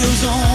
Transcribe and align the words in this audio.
feels 0.00 0.24
on. 0.24 0.49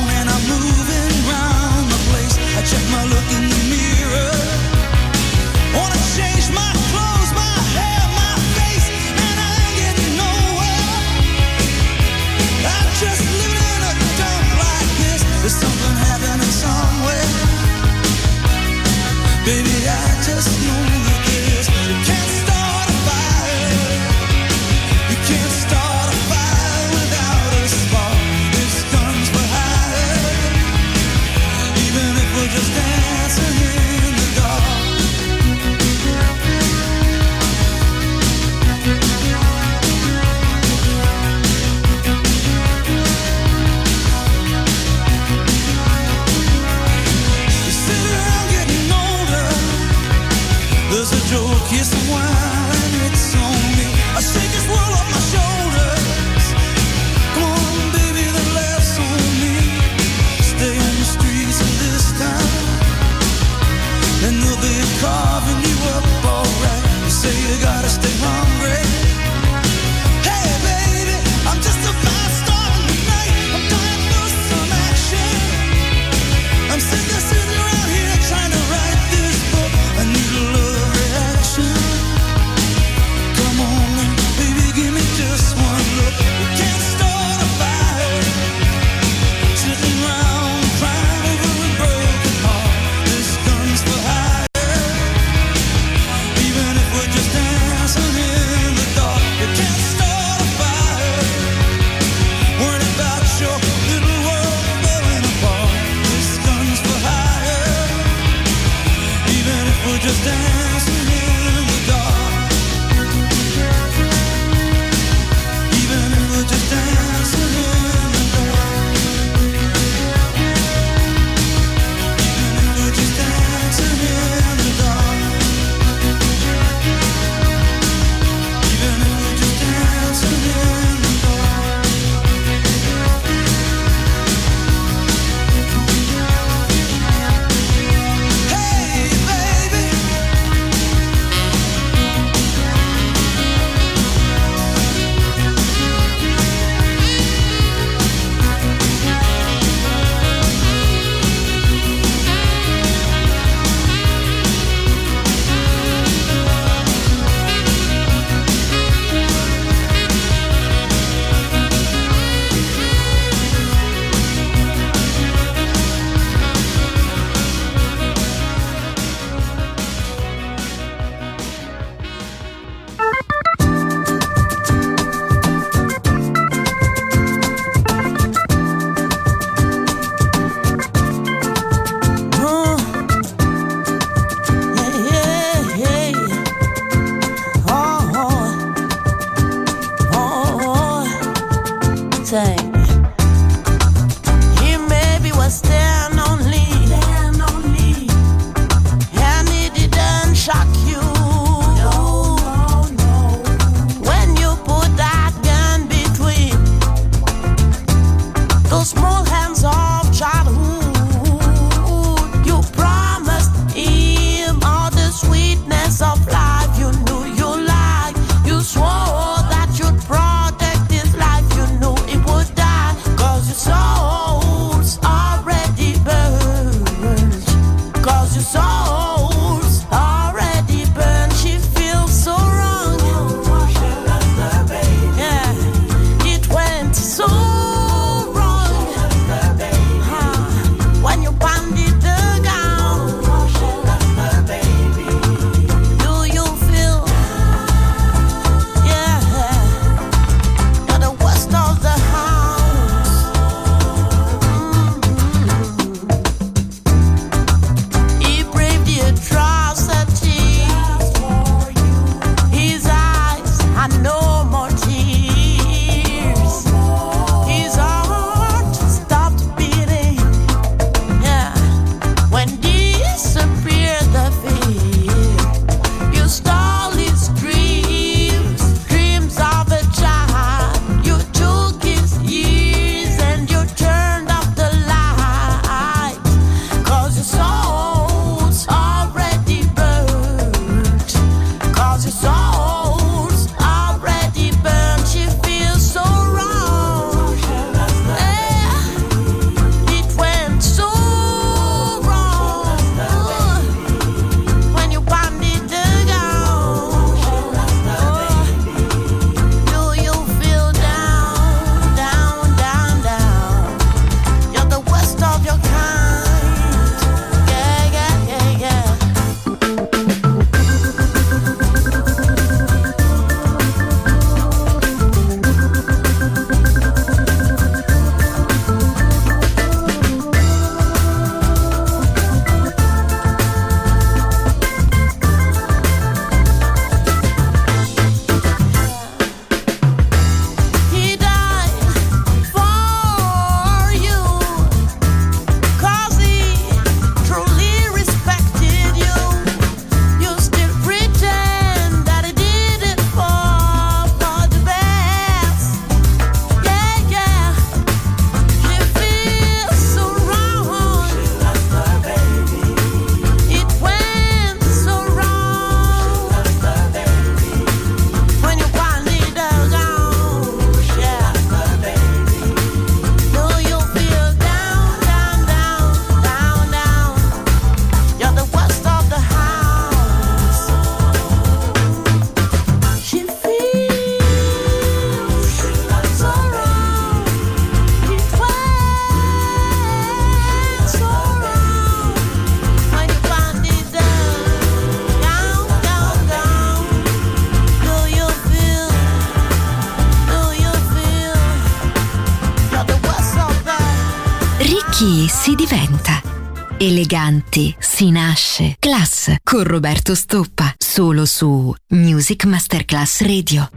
Eleganti 406.77 407.75
si 407.77 408.11
nasce. 408.11 408.77
Class 408.79 409.35
con 409.43 409.63
Roberto 409.63 410.15
Stoppa. 410.15 410.73
Solo 410.77 411.25
su 411.25 411.73
Music 411.89 412.45
Masterclass 412.45 413.19
Radio. 413.23 413.69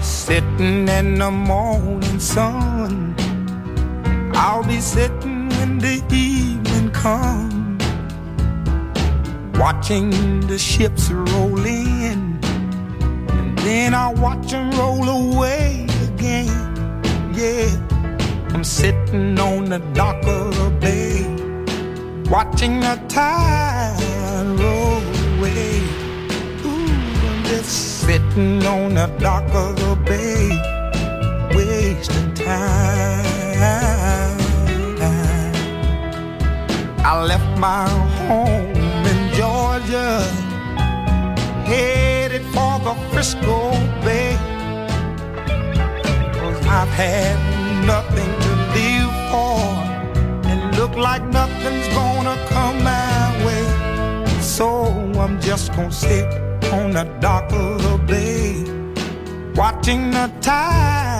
Sitting 0.00 0.88
in 0.88 1.18
the 1.18 1.30
morning 1.30 2.18
sun. 2.18 3.14
I'll 4.32 4.64
be 4.64 4.80
sitting 4.80 5.50
when 5.58 5.78
the 5.78 6.02
evening 6.08 6.90
comes. 6.92 7.84
Watching 9.58 10.40
the 10.46 10.56
ships 10.56 11.10
roll 11.10 11.66
in. 11.66 12.19
Then 13.70 13.94
I 13.94 14.12
watch 14.12 14.50
them 14.50 14.72
roll 14.72 15.08
away 15.08 15.86
again. 16.02 16.50
Yeah, 17.32 17.70
I'm 18.52 18.64
sitting 18.64 19.38
on 19.38 19.66
the 19.66 19.78
dock 19.94 20.20
of 20.26 20.56
the 20.58 20.70
bay, 20.80 21.22
watching 22.28 22.80
the 22.80 23.00
tide 23.06 23.94
roll 24.58 25.04
away. 25.38 25.78
Ooh, 26.66 27.28
I'm 27.28 27.44
just 27.44 28.00
sitting 28.00 28.66
on 28.66 28.94
the 28.94 29.06
dock 29.20 29.48
of 29.54 29.76
the 29.76 29.94
bay, 30.04 30.48
wasting 31.54 32.34
time. 32.34 33.24
I 37.10 37.24
left 37.24 37.56
my 37.56 37.88
home 38.26 39.06
in 39.12 39.20
Georgia. 39.38 40.24
Hey, 41.64 42.09
for 42.94 43.08
Frisco 43.10 43.70
Bay. 44.04 44.36
Cause 46.38 46.66
I've 46.66 46.88
had 46.88 47.36
nothing 47.86 48.30
to 48.44 48.50
live 48.76 49.12
for. 49.30 49.58
And 50.50 50.76
look 50.76 50.96
like 50.96 51.24
nothing's 51.26 51.88
gonna 51.94 52.36
come 52.48 52.82
my 52.82 53.44
way. 53.44 53.64
So 54.40 54.68
I'm 55.18 55.40
just 55.40 55.72
gonna 55.74 55.92
sit 55.92 56.26
on 56.72 56.92
the 56.92 57.04
dock 57.20 57.52
of 57.52 57.82
the 57.82 57.96
bay. 58.06 58.64
Watching 59.54 60.10
the 60.10 60.32
tide 60.40 61.19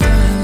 understand. 0.00 0.43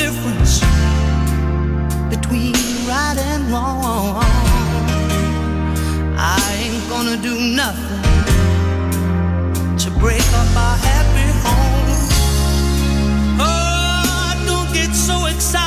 difference 0.00 0.60
between 2.08 2.54
right 2.88 3.18
and 3.32 3.42
wrong. 3.52 4.24
I 6.16 6.40
ain't 6.62 6.84
gonna 6.88 7.18
do 7.28 7.34
nothing 7.62 8.00
to 9.82 9.90
break 10.02 10.26
up 10.40 10.50
our 10.66 10.76
happy 10.88 11.28
home. 11.44 11.88
Oh, 13.40 14.32
don't 14.48 14.72
get 14.72 14.94
so 14.94 15.26
excited. 15.26 15.59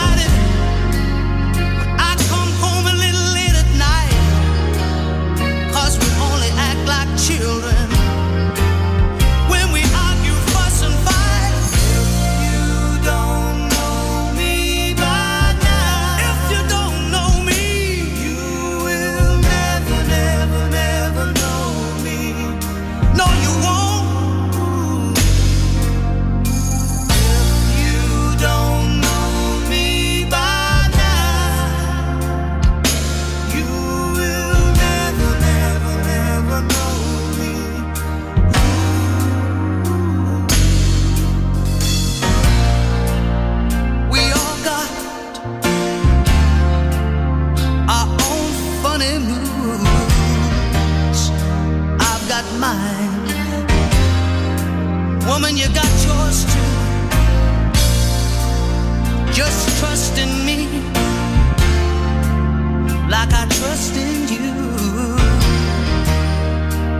trust 63.63 63.95
in 63.95 64.27
you. 64.35 64.53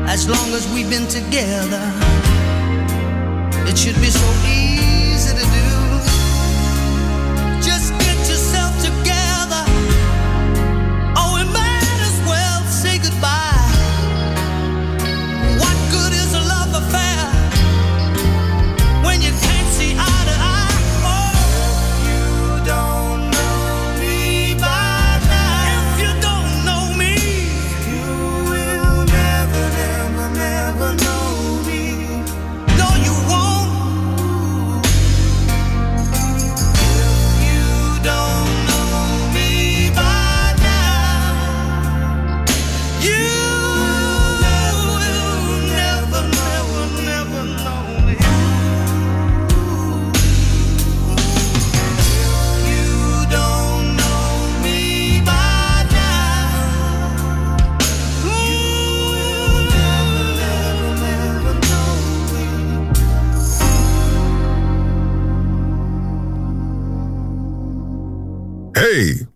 As 0.08 0.30
long 0.30 0.50
as 0.58 0.64
we've 0.74 0.90
been 0.90 1.08
together, 1.08 1.84
it 3.70 3.78
should 3.78 4.00
be 4.06 4.10
so 4.10 4.30
easy 4.48 5.36
to 5.40 5.46
do. 5.58 5.83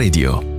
Radio. 0.00 0.49